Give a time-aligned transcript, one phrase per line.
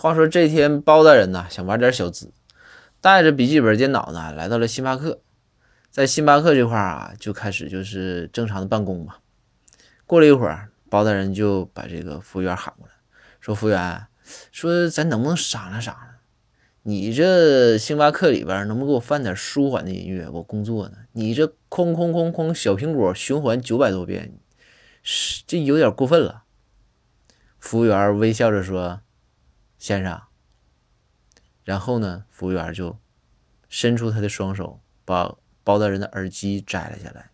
[0.00, 2.32] 话说这天，包大人呢想玩点小资，
[3.02, 5.20] 带着笔记本电脑呢来到了星巴克，
[5.90, 9.16] 在星巴克这块啊就开始就是正常的办公嘛。
[10.06, 12.94] 过了一会儿，包大人就把这个服务员喊过来，
[13.40, 14.06] 说：“服务员，
[14.50, 16.14] 说咱能不能商量商量？
[16.84, 20.26] 你这星巴克里边能不能给我放点舒缓的音乐？
[20.30, 20.96] 我工作呢。
[21.12, 24.32] 你这哐哐哐哐小苹果循环九百多遍，
[25.02, 26.44] 是这有点过分了。”
[27.60, 29.02] 服务员微笑着说。
[29.80, 30.20] 先生，
[31.64, 32.26] 然后呢？
[32.28, 32.98] 服务员就
[33.70, 37.30] 伸出他的双手，把包大人的耳机摘了下来，